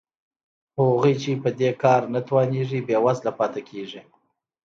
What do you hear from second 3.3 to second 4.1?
پاتې کېږي